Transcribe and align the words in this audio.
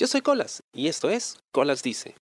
Yo 0.00 0.06
soy 0.06 0.22
Colas 0.22 0.62
y 0.72 0.86
esto 0.86 1.10
es 1.10 1.36
Colas 1.52 1.82
Dice. 1.82 2.14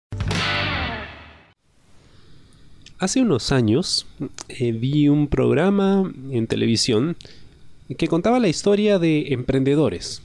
Hace 2.99 3.21
unos 3.21 3.53
años 3.53 4.07
eh, 4.49 4.73
vi 4.73 5.11
un 5.11 5.29
programa 5.29 6.11
en 6.31 6.47
televisión 6.47 7.19
que 7.99 8.09
contaba 8.09 8.41
la 8.41 8.49
historia 8.49 8.99
de 8.99 9.35
emprendedores, 9.35 10.23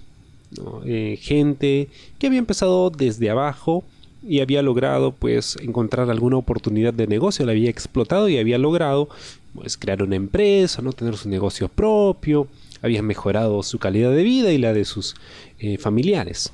eh, 0.86 1.20
gente 1.22 1.90
que 2.20 2.28
había 2.28 2.40
empezado 2.40 2.90
desde 2.90 3.30
abajo 3.30 3.84
y 4.26 4.40
había 4.40 4.62
logrado 4.62 5.12
pues 5.12 5.58
encontrar 5.58 6.10
alguna 6.10 6.38
oportunidad 6.38 6.94
de 6.94 7.08
negocio, 7.08 7.46
la 7.46 7.52
había 7.52 7.70
explotado 7.70 8.30
y 8.30 8.38
había 8.38 8.60
logrado 8.60 9.10
pues 9.56 9.76
crear 9.76 10.02
una 10.04 10.16
empresa, 10.16 10.82
no 10.82 10.94
tener 10.94 11.18
su 11.18 11.28
negocio 11.28 11.68
propio, 11.68 12.48
había 12.82 13.02
mejorado 13.02 13.62
su 13.62 13.78
calidad 13.78 14.12
de 14.12 14.24
vida 14.24 14.54
y 14.54 14.58
la 14.58 14.72
de 14.72 14.86
sus 14.86 15.16
eh, 15.60 15.78
familiares. 15.78 16.54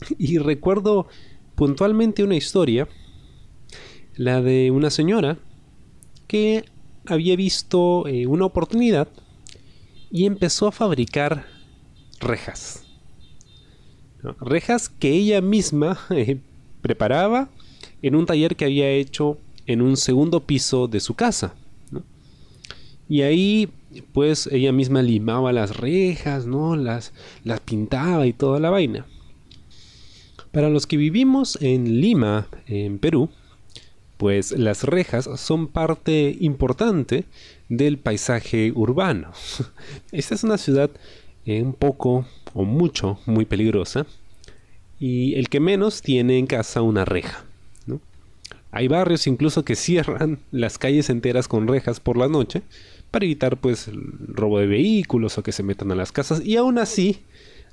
Y 0.18 0.38
recuerdo 0.38 1.06
puntualmente 1.54 2.22
una 2.22 2.36
historia, 2.36 2.88
la 4.16 4.42
de 4.42 4.70
una 4.70 4.90
señora 4.90 5.38
que 6.26 6.64
había 7.06 7.36
visto 7.36 8.06
eh, 8.06 8.26
una 8.26 8.44
oportunidad 8.44 9.08
y 10.10 10.26
empezó 10.26 10.68
a 10.68 10.72
fabricar 10.72 11.46
rejas. 12.20 12.84
Rejas 14.40 14.88
que 14.88 15.12
ella 15.12 15.40
misma 15.40 15.98
eh, 16.10 16.38
preparaba 16.82 17.48
en 18.02 18.14
un 18.14 18.26
taller 18.26 18.56
que 18.56 18.64
había 18.64 18.90
hecho 18.90 19.38
en 19.66 19.82
un 19.82 19.96
segundo 19.96 20.40
piso 20.40 20.88
de 20.88 21.00
su 21.00 21.14
casa. 21.14 21.54
Y 23.08 23.22
ahí, 23.22 23.70
pues, 24.12 24.48
ella 24.52 24.70
misma 24.70 25.02
limaba 25.02 25.50
las 25.50 25.78
rejas, 25.78 26.44
¿no? 26.44 26.76
Las, 26.76 27.14
las 27.42 27.60
pintaba 27.60 28.26
y 28.26 28.34
toda 28.34 28.60
la 28.60 28.68
vaina. 28.68 29.06
Para 30.58 30.70
los 30.70 30.88
que 30.88 30.96
vivimos 30.96 31.56
en 31.60 32.00
Lima, 32.00 32.48
en 32.66 32.98
Perú, 32.98 33.30
pues 34.16 34.50
las 34.50 34.82
rejas 34.82 35.30
son 35.36 35.68
parte 35.68 36.36
importante 36.40 37.26
del 37.68 37.96
paisaje 37.96 38.72
urbano. 38.74 39.30
Esta 40.10 40.34
es 40.34 40.42
una 40.42 40.58
ciudad 40.58 40.90
eh, 41.46 41.62
un 41.62 41.74
poco 41.74 42.26
o 42.54 42.64
mucho 42.64 43.20
muy 43.24 43.44
peligrosa 43.44 44.04
y 44.98 45.36
el 45.36 45.48
que 45.48 45.60
menos 45.60 46.02
tiene 46.02 46.38
en 46.38 46.48
casa 46.48 46.82
una 46.82 47.04
reja. 47.04 47.44
Hay 48.72 48.88
barrios 48.88 49.28
incluso 49.28 49.64
que 49.64 49.76
cierran 49.76 50.40
las 50.50 50.76
calles 50.76 51.08
enteras 51.08 51.46
con 51.46 51.68
rejas 51.68 52.00
por 52.00 52.16
la 52.16 52.26
noche 52.26 52.62
para 53.12 53.26
evitar 53.26 53.58
pues 53.58 53.86
el 53.86 54.02
robo 54.26 54.58
de 54.58 54.66
vehículos 54.66 55.38
o 55.38 55.44
que 55.44 55.52
se 55.52 55.62
metan 55.62 55.92
a 55.92 55.94
las 55.94 56.10
casas 56.10 56.44
y 56.44 56.56
aún 56.56 56.78
así 56.78 57.22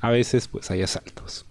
a 0.01 0.11
veces 0.11 0.47
pues 0.47 0.69
hay 0.69 0.83
asaltos. 0.83 1.47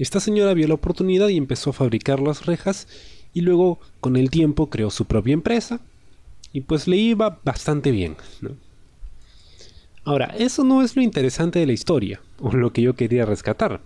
Esta 0.00 0.18
señora 0.18 0.54
vio 0.54 0.66
la 0.66 0.74
oportunidad 0.74 1.28
y 1.28 1.36
empezó 1.36 1.70
a 1.70 1.74
fabricar 1.74 2.20
las 2.20 2.46
rejas 2.46 2.88
y 3.34 3.42
luego 3.42 3.78
con 4.00 4.16
el 4.16 4.30
tiempo 4.30 4.70
creó 4.70 4.90
su 4.90 5.04
propia 5.04 5.34
empresa 5.34 5.80
y 6.52 6.62
pues 6.62 6.88
le 6.88 6.96
iba 6.96 7.38
bastante 7.44 7.90
bien. 7.90 8.16
Ahora, 10.04 10.34
eso 10.38 10.64
no 10.64 10.82
es 10.82 10.96
lo 10.96 11.02
interesante 11.02 11.58
de 11.58 11.66
la 11.66 11.74
historia 11.74 12.20
o 12.38 12.50
lo 12.52 12.72
que 12.72 12.80
yo 12.80 12.94
quería 12.94 13.26
rescatar. 13.26 13.82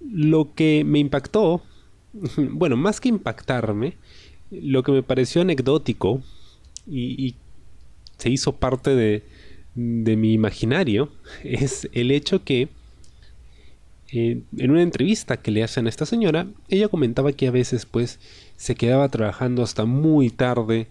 Lo 0.00 0.54
que 0.54 0.84
me 0.84 0.98
impactó 0.98 1.62
bueno, 2.36 2.76
más 2.76 3.00
que 3.00 3.08
impactarme, 3.08 3.96
lo 4.50 4.82
que 4.82 4.92
me 4.92 5.02
pareció 5.02 5.40
anecdótico 5.40 6.22
y, 6.86 7.36
se 8.18 8.28
hizo 8.28 8.56
parte 8.56 8.94
de, 8.94 9.24
mi 9.74 10.34
imaginario 10.34 11.10
es 11.44 11.88
el 11.92 12.10
hecho 12.10 12.44
que 12.44 12.68
eh, 14.12 14.42
en 14.56 14.70
una 14.70 14.82
entrevista 14.82 15.36
que 15.36 15.50
le 15.50 15.62
hacen 15.62 15.86
a 15.86 15.88
esta 15.88 16.06
señora, 16.06 16.48
ella 16.68 16.88
comentaba 16.88 17.32
que 17.32 17.46
a 17.46 17.52
veces 17.52 17.86
pues 17.86 18.18
se 18.56 18.74
quedaba 18.74 19.08
trabajando 19.08 19.62
hasta 19.62 19.84
muy 19.84 20.30
tarde, 20.30 20.88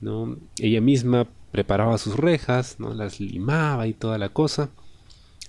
¿no? 0.00 0.36
Ella 0.58 0.80
misma 0.80 1.28
preparaba 1.52 1.96
sus 1.98 2.16
rejas, 2.16 2.76
¿no? 2.80 2.92
Las 2.92 3.20
limaba 3.20 3.86
y 3.86 3.94
toda 3.94 4.18
la 4.18 4.30
cosa. 4.30 4.70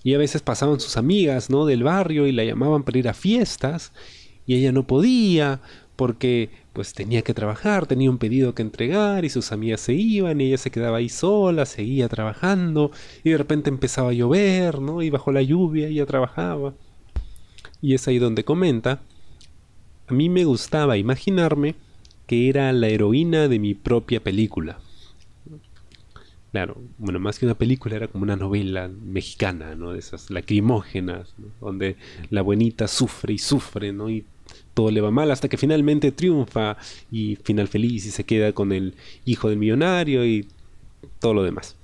Y 0.03 0.13
a 0.13 0.17
veces 0.17 0.41
pasaban 0.41 0.79
sus 0.79 0.95
amigas, 0.95 1.49
¿no? 1.49 1.65
Del 1.65 1.83
barrio 1.83 2.27
y 2.27 2.31
la 2.31 2.45
llamaban 2.45 2.83
para 2.83 2.99
ir 2.99 3.09
a 3.09 3.13
fiestas 3.13 3.91
y 4.45 4.55
ella 4.55 4.71
no 4.71 4.87
podía 4.87 5.61
porque 5.95 6.51
pues 6.73 6.93
tenía 6.93 7.23
que 7.23 7.33
trabajar, 7.33 7.87
tenía 7.87 8.11
un 8.11 8.19
pedido 8.19 8.53
que 8.53 8.61
entregar 8.61 9.25
y 9.25 9.29
sus 9.29 9.51
amigas 9.51 9.81
se 9.81 9.93
iban 9.93 10.39
y 10.39 10.45
ella 10.45 10.57
se 10.59 10.69
quedaba 10.69 10.97
ahí 10.97 11.09
sola, 11.09 11.65
seguía 11.65 12.07
trabajando 12.07 12.91
y 13.23 13.31
de 13.31 13.37
repente 13.37 13.69
empezaba 13.69 14.11
a 14.11 14.13
llover, 14.13 14.79
¿no? 14.79 15.01
Y 15.01 15.09
bajo 15.09 15.31
la 15.31 15.41
lluvia 15.41 15.87
ella 15.87 16.05
trabajaba. 16.05 16.75
Y 17.81 17.93
es 17.93 18.07
ahí 18.07 18.19
donde 18.19 18.43
comenta, 18.43 19.01
a 20.07 20.13
mí 20.13 20.29
me 20.29 20.45
gustaba 20.45 20.97
imaginarme 20.97 21.75
que 22.25 22.49
era 22.49 22.71
la 22.73 22.87
heroína 22.87 23.47
de 23.47 23.59
mi 23.59 23.73
propia 23.73 24.21
película. 24.21 24.79
Claro, 26.51 26.81
bueno, 26.97 27.19
más 27.19 27.39
que 27.39 27.45
una 27.45 27.57
película 27.57 27.95
era 27.95 28.07
como 28.07 28.23
una 28.23 28.35
novela 28.35 28.87
mexicana, 28.87 29.75
¿no? 29.75 29.91
De 29.91 29.99
esas 29.99 30.29
lacrimógenas, 30.29 31.35
donde 31.59 31.97
la 32.29 32.41
buenita 32.41 32.87
sufre 32.87 33.33
y 33.33 33.37
sufre, 33.37 33.91
¿no? 33.91 34.09
Y 34.09 34.25
todo 34.73 34.91
le 34.91 35.01
va 35.01 35.11
mal 35.11 35.29
hasta 35.31 35.49
que 35.49 35.57
finalmente 35.57 36.11
triunfa 36.11 36.77
y 37.11 37.35
final 37.37 37.67
feliz 37.67 38.05
y 38.05 38.11
se 38.11 38.23
queda 38.23 38.53
con 38.53 38.71
el 38.71 38.95
hijo 39.25 39.49
del 39.49 39.57
millonario 39.57 40.25
y 40.25 40.47
todo 41.19 41.33
lo 41.33 41.43
demás. 41.43 41.75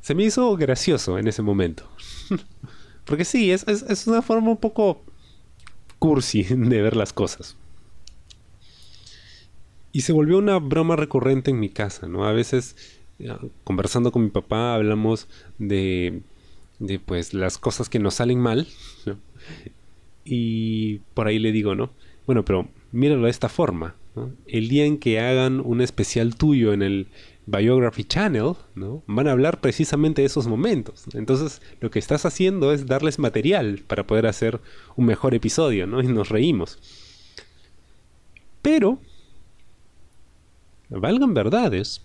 Se 0.00 0.14
me 0.14 0.24
hizo 0.24 0.56
gracioso 0.56 1.18
en 1.18 1.26
ese 1.28 1.42
momento. 1.42 1.88
Porque 3.04 3.24
sí, 3.24 3.50
es, 3.50 3.66
es, 3.66 4.06
una 4.06 4.22
forma 4.22 4.50
un 4.50 4.56
poco 4.56 5.02
cursi 5.98 6.42
de 6.48 6.82
ver 6.82 6.96
las 6.96 7.12
cosas. 7.12 7.56
Y 9.92 10.00
se 10.00 10.12
volvió 10.12 10.38
una 10.38 10.58
broma 10.58 10.96
recurrente 10.96 11.50
en 11.50 11.60
mi 11.60 11.68
casa, 11.68 12.08
¿no? 12.08 12.26
A 12.26 12.32
veces, 12.32 12.76
conversando 13.62 14.10
con 14.10 14.24
mi 14.24 14.30
papá, 14.30 14.74
hablamos 14.74 15.28
de, 15.58 16.22
de 16.80 16.98
pues 16.98 17.32
las 17.32 17.58
cosas 17.58 17.88
que 17.88 18.00
nos 18.00 18.14
salen 18.14 18.40
mal, 18.40 18.66
y 20.24 20.98
por 21.14 21.28
ahí 21.28 21.38
le 21.38 21.52
digo, 21.52 21.74
¿no? 21.74 21.90
Bueno, 22.26 22.44
pero 22.44 22.68
míralo 22.92 23.24
de 23.24 23.30
esta 23.30 23.48
forma. 23.48 23.94
El 24.46 24.68
día 24.68 24.84
en 24.84 24.98
que 24.98 25.20
hagan 25.20 25.60
un 25.60 25.80
especial 25.80 26.36
tuyo 26.36 26.72
en 26.72 26.82
el 26.82 27.08
Biography 27.46 28.04
Channel, 28.04 28.54
¿no? 28.74 29.02
Van 29.06 29.28
a 29.28 29.32
hablar 29.32 29.60
precisamente 29.60 30.22
de 30.22 30.26
esos 30.26 30.46
momentos. 30.46 31.04
Entonces, 31.12 31.60
lo 31.80 31.90
que 31.90 31.98
estás 31.98 32.24
haciendo 32.24 32.72
es 32.72 32.86
darles 32.86 33.18
material 33.18 33.82
para 33.86 34.06
poder 34.06 34.26
hacer 34.26 34.60
un 34.96 35.06
mejor 35.06 35.34
episodio, 35.34 35.86
¿no? 35.86 36.02
Y 36.02 36.06
nos 36.06 36.30
reímos. 36.30 36.78
Pero, 38.62 38.98
valgan 40.88 41.34
verdades, 41.34 42.00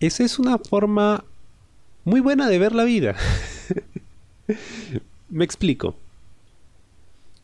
esa 0.00 0.24
es 0.24 0.38
una 0.38 0.58
forma 0.58 1.24
muy 2.04 2.20
buena 2.20 2.48
de 2.48 2.58
ver 2.58 2.74
la 2.74 2.84
vida. 2.84 3.16
Me 5.30 5.44
explico. 5.44 5.96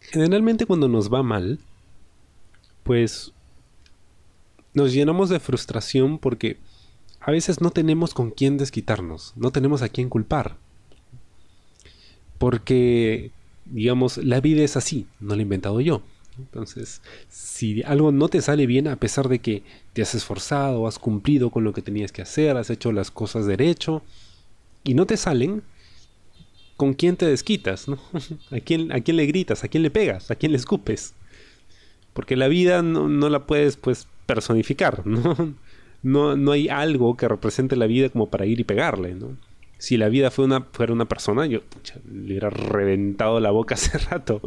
Generalmente 0.01 0.67
cuando 0.67 0.89
nos 0.89 1.13
va 1.13 1.23
mal, 1.23 1.59
pues 2.83 3.33
nos 4.77 4.93
llenamos 4.93 5.31
de 5.31 5.41
frustración 5.41 6.19
porque 6.19 6.59
a 7.21 7.31
veces 7.33 7.61
no 7.61 7.71
tenemos 7.71 8.15
con 8.15 8.31
quién 8.31 8.59
desquitarnos, 8.59 9.33
no 9.35 9.51
tenemos 9.51 9.81
a 9.83 9.89
quién 9.89 10.09
culpar. 10.11 10.57
Porque, 12.39 13.31
digamos, 13.65 14.19
la 14.19 14.41
vida 14.41 14.63
es 14.63 14.77
así, 14.77 15.07
no 15.19 15.35
la 15.35 15.41
he 15.41 15.43
inventado 15.43 15.81
yo. 15.81 16.03
Entonces, 16.39 17.01
si 17.31 17.83
algo 17.85 18.13
no 18.13 18.29
te 18.29 18.43
sale 18.43 18.67
bien 18.67 18.87
a 18.87 18.97
pesar 18.97 19.31
de 19.31 19.39
que 19.39 19.63
te 19.95 20.03
has 20.03 20.15
esforzado, 20.15 20.87
has 20.87 20.99
cumplido 20.99 21.51
con 21.51 21.65
lo 21.65 21.73
que 21.73 21.81
tenías 21.81 22.13
que 22.13 22.21
hacer, 22.21 22.59
has 22.59 22.69
hecho 22.69 22.93
las 22.93 23.11
cosas 23.11 23.47
derecho 23.47 24.03
y 24.85 24.93
no 24.93 25.07
te 25.07 25.17
salen, 25.17 25.63
¿con 26.77 26.93
quién 26.93 27.17
te 27.17 27.25
desquitas? 27.25 27.89
¿no? 27.89 27.99
¿A, 28.51 28.61
quién, 28.61 28.93
¿A 28.93 29.01
quién 29.01 29.17
le 29.17 29.25
gritas? 29.25 29.65
¿A 29.65 29.69
quién 29.69 29.83
le 29.83 29.91
pegas? 29.91 30.31
¿A 30.31 30.35
quién 30.35 30.53
le 30.53 30.59
escupes? 30.59 31.15
Porque 32.13 32.37
la 32.37 32.49
vida 32.49 32.83
no, 32.83 33.29
la 33.29 33.47
puedes 33.47 33.77
pues 33.77 34.07
personificar, 34.27 35.07
¿no? 35.07 35.55
¿no? 36.03 36.37
No 36.37 36.53
hay 36.53 36.69
algo 36.69 37.17
que 37.17 37.29
represente 37.29 37.77
la 37.77 37.87
vida 37.87 38.09
como 38.09 38.29
para 38.29 38.47
ir 38.47 38.61
y 38.61 38.65
pegarle, 38.65 39.15
¿no? 39.15 39.37
Si 39.79 39.97
la 39.97 40.09
vida 40.09 40.33
una, 40.39 40.63
fuera 40.63 40.93
una 40.93 41.05
persona, 41.05 41.47
yo 41.47 41.61
le 42.11 42.25
hubiera 42.25 42.51
reventado 42.51 43.41
la 43.41 43.51
boca 43.51 43.75
hace 43.77 43.99
rato. 43.99 44.41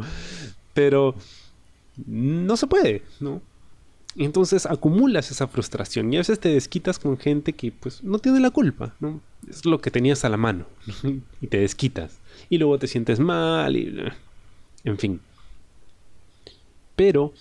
Pero 0.74 1.14
no 2.06 2.56
se 2.56 2.66
puede, 2.66 3.02
¿no? 3.20 3.42
Entonces 4.16 4.66
acumulas 4.66 5.30
esa 5.30 5.46
frustración 5.46 6.12
y 6.12 6.16
a 6.16 6.20
veces 6.20 6.40
te 6.40 6.48
desquitas 6.48 6.98
con 6.98 7.16
gente 7.16 7.52
que 7.52 7.70
pues 7.70 8.02
no 8.02 8.18
tiene 8.18 8.40
la 8.40 8.50
culpa, 8.50 8.94
¿no? 8.98 9.20
Es 9.48 9.64
lo 9.64 9.80
que 9.80 9.92
tenías 9.92 10.24
a 10.24 10.28
la 10.28 10.36
mano 10.36 10.66
y 11.40 11.46
te 11.46 11.58
desquitas 11.58 12.18
y 12.48 12.58
luego 12.58 12.78
te 12.78 12.88
sientes 12.88 13.20
mal 13.20 13.76
y 13.76 13.94
en 14.84 14.98
fin. 14.98 15.20
Pero 16.96 17.32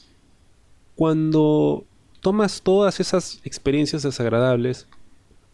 cuando 0.95 1.85
tomas 2.21 2.61
todas 2.61 2.99
esas 2.99 3.39
experiencias 3.43 4.03
desagradables 4.03 4.87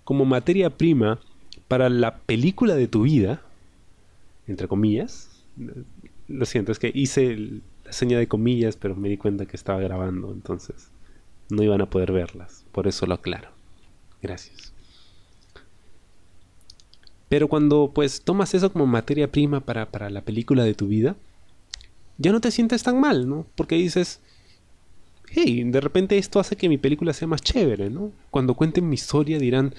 como 0.03 0.25
materia 0.25 0.69
prima 0.69 1.19
para 1.67 1.89
la 1.89 2.17
película 2.17 2.75
de 2.75 2.87
tu 2.87 3.03
vida, 3.03 3.41
entre 4.47 4.67
comillas. 4.67 5.29
Lo 6.27 6.45
siento, 6.45 6.71
es 6.71 6.79
que 6.79 6.91
hice 6.93 7.61
la 7.83 7.91
seña 7.91 8.17
de 8.17 8.27
comillas, 8.27 8.77
pero 8.77 8.95
me 8.95 9.09
di 9.09 9.17
cuenta 9.17 9.45
que 9.45 9.57
estaba 9.57 9.79
grabando, 9.79 10.31
entonces 10.31 10.89
no 11.49 11.63
iban 11.63 11.81
a 11.81 11.89
poder 11.89 12.11
verlas. 12.11 12.65
Por 12.71 12.87
eso 12.87 13.05
lo 13.05 13.15
aclaro. 13.15 13.49
Gracias. 14.21 14.73
Pero 17.29 17.47
cuando 17.47 17.91
pues 17.93 18.21
tomas 18.21 18.53
eso 18.53 18.71
como 18.71 18.85
materia 18.85 19.31
prima 19.31 19.59
para, 19.61 19.87
para 19.87 20.09
la 20.09 20.21
película 20.21 20.63
de 20.63 20.73
tu 20.73 20.87
vida, 20.87 21.15
ya 22.17 22.31
no 22.31 22.41
te 22.41 22.51
sientes 22.51 22.83
tan 22.83 22.99
mal, 22.99 23.27
¿no? 23.27 23.45
Porque 23.55 23.75
dices, 23.75 24.21
hey, 25.29 25.63
de 25.65 25.81
repente 25.81 26.17
esto 26.17 26.39
hace 26.39 26.55
que 26.55 26.69
mi 26.69 26.77
película 26.77 27.13
sea 27.13 27.27
más 27.27 27.41
chévere, 27.41 27.89
¿no? 27.89 28.11
Cuando 28.31 28.53
cuenten 28.53 28.87
mi 28.87 28.95
historia 28.95 29.39
dirán, 29.39 29.73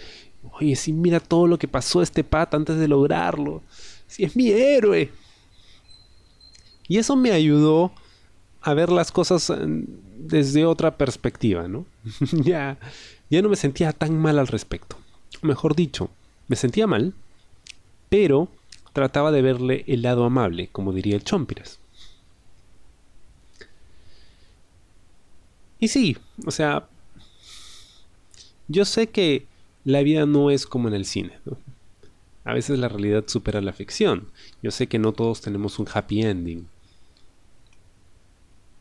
oye, 0.52 0.76
sí, 0.76 0.93
mira 0.93 1.20
todo 1.20 1.46
lo 1.46 1.58
que 1.58 1.69
pasó 1.69 2.00
a 2.00 2.02
este 2.02 2.25
pata 2.25 2.56
antes 2.56 2.76
de 2.76 2.88
lograrlo. 2.88 3.62
Si 4.06 4.25
es 4.25 4.37
mi 4.37 4.50
héroe. 4.50 5.10
Y 6.88 6.98
eso 6.98 7.16
me 7.16 7.32
ayudó 7.32 7.93
a 8.60 8.75
ver 8.75 8.90
las 8.90 9.12
cosas 9.12 9.52
desde 10.19 10.64
otra 10.64 10.96
perspectiva, 10.96 11.69
¿no? 11.69 11.87
ya, 12.32 12.78
ya 13.31 13.43
no 13.43 13.48
me 13.48 13.56
sentía 13.56 13.93
tan 13.93 14.19
mal 14.19 14.38
al 14.38 14.48
respecto. 14.48 14.96
Mejor 15.43 15.76
dicho, 15.76 16.10
me 16.48 16.56
sentía 16.56 16.87
mal, 16.87 17.14
pero 18.08 18.48
trataba 18.93 19.31
de 19.31 19.43
verle 19.43 19.84
el 19.87 20.02
lado 20.02 20.25
amable, 20.25 20.69
como 20.72 20.93
diría 20.93 21.16
el 21.16 21.25
Chompiras. 21.25 21.78
Y 25.78 25.88
sí, 25.88 26.17
o 26.44 26.50
sea, 26.50 26.88
yo 28.69 28.84
sé 28.84 29.08
que 29.08 29.46
la 29.84 30.02
vida 30.02 30.26
no 30.26 30.50
es 30.50 30.67
como 30.67 30.88
en 30.88 30.94
el 30.94 31.05
cine. 31.05 31.38
A 32.44 32.55
veces 32.55 32.78
la 32.78 32.88
realidad 32.88 33.25
supera 33.26 33.61
la 33.61 33.73
ficción. 33.73 34.28
Yo 34.62 34.70
sé 34.70 34.87
que 34.87 34.99
no 34.99 35.12
todos 35.12 35.40
tenemos 35.40 35.78
un 35.78 35.87
happy 35.93 36.23
ending. 36.23 36.69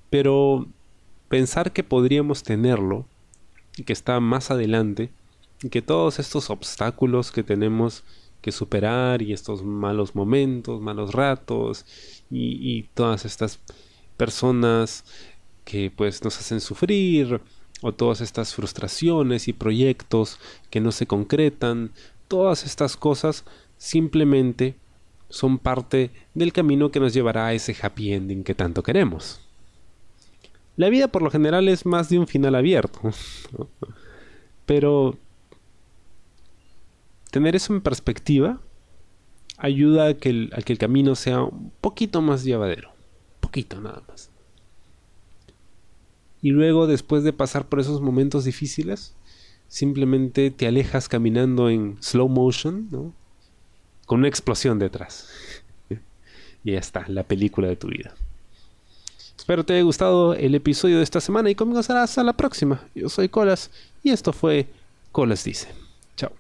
Pero 0.10 0.68
pensar 1.30 1.74
que 1.74 1.84
podríamos 1.84 2.44
tenerlo 2.44 3.06
y 3.78 3.84
que 3.84 3.94
está 3.94 4.20
más 4.20 4.52
adelante 4.52 5.12
y 5.62 5.70
que 5.70 5.82
todos 5.82 6.20
estos 6.20 6.50
obstáculos 6.50 7.32
que 7.32 7.44
tenemos 7.44 8.04
que 8.42 8.52
superar 8.52 9.22
y 9.22 9.34
estos 9.34 9.64
malos 9.64 10.14
momentos, 10.14 10.80
malos 10.80 11.14
ratos 11.14 11.86
y, 12.30 12.84
todas 12.94 13.26
estas 13.26 13.60
personas 14.18 15.04
que 15.66 15.92
pues 15.94 16.24
nos 16.24 16.38
hacen 16.38 16.62
sufrir 16.62 17.42
o 17.82 17.92
todas 17.92 18.22
estas 18.22 18.54
frustraciones 18.54 19.48
y 19.48 19.54
proyectos 19.54 20.40
que 20.70 20.80
no 20.80 20.92
se 20.92 21.08
concretan, 21.08 21.92
todas 22.28 22.66
estas 22.66 22.96
cosas 22.96 23.44
simplemente 23.78 24.76
son 25.30 25.58
parte 25.58 26.12
del 26.34 26.54
camino 26.54 26.92
que 26.92 27.00
nos 27.00 27.14
llevará 27.14 27.48
a 27.48 27.54
ese 27.54 27.76
happy 27.80 28.14
ending 28.14 28.44
que 28.44 28.56
tanto 28.56 28.84
queremos. 28.84 29.42
La 30.78 30.90
vida 30.90 31.08
por 31.08 31.22
lo 31.22 31.32
general 31.32 31.68
es 31.68 31.86
más 31.86 32.10
de 32.10 32.20
un 32.20 32.28
final 32.28 32.56
abierto, 32.56 33.00
pero 34.66 35.18
tener 37.32 37.56
eso 37.56 37.74
en 37.74 37.82
perspectiva 37.82 38.62
ayuda 39.58 40.08
a 40.08 40.14
que, 40.14 40.30
el, 40.30 40.78
camino 40.78 41.16
sea 41.16 41.44
un 41.44 41.72
poquito 41.82 42.22
más 42.22 42.44
llevadero, 42.44 42.92
poquito 43.40 43.82
nada 43.82 44.04
más 44.08 44.35
y 46.46 46.52
luego 46.52 46.86
después 46.86 47.24
de 47.24 47.34
pasar 47.34 47.66
por 47.66 47.80
esos 47.80 48.02
momentos 48.02 48.46
difíciles, 48.46 49.16
simplemente 49.68 50.52
te 50.52 50.68
alejas 50.68 51.10
caminando 51.10 51.72
en 51.72 51.98
slow 52.04 52.30
motion, 52.30 52.88
¿no? 52.92 53.16
Con 54.06 54.20
una 54.20 54.28
explosión 54.28 54.78
detrás. 54.78 55.28
y 56.64 56.74
ya 56.74 56.78
está, 56.78 57.04
la 57.08 57.24
película 57.24 57.68
de 57.68 57.78
tu 57.78 57.88
vida. 57.88 58.14
Espero 59.36 59.66
te 59.66 59.74
haya 59.74 59.82
gustado 59.82 60.36
el 60.36 60.54
episodio 60.54 60.98
de 60.98 61.04
esta 61.04 61.20
semana 61.20 61.50
y 61.50 61.56
conmigo 61.56 61.82
será 61.82 62.04
hasta 62.04 62.24
la 62.24 62.34
próxima. 62.34 62.88
Yo 62.94 63.10
soy 63.10 63.28
Colas 63.28 63.72
y 64.04 64.12
esto 64.12 64.32
fue 64.32 64.68
Colas 65.12 65.44
Dice. 65.46 65.70
Chao. 66.16 66.32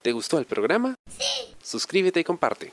¿Te 0.00 0.12
gustó 0.12 0.38
el 0.38 0.44
programa? 0.44 0.94
Sí. 1.10 1.56
Suscríbete 1.60 2.20
y 2.20 2.24
comparte. 2.24 2.72